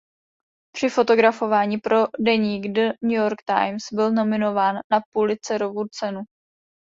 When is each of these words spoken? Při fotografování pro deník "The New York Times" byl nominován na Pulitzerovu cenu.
Při 0.75 0.89
fotografování 0.89 1.77
pro 1.77 1.97
deník 2.19 2.63
"The 2.73 2.81
New 3.01 3.17
York 3.23 3.37
Times" 3.47 3.83
byl 3.93 4.11
nominován 4.11 4.75
na 4.91 5.01
Pulitzerovu 5.13 5.87
cenu. 5.87 6.21